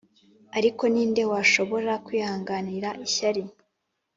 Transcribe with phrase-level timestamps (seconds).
[0.57, 3.43] ariko ni nde washobora kwihanganira ishyari’